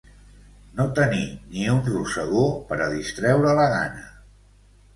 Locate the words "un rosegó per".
1.75-2.81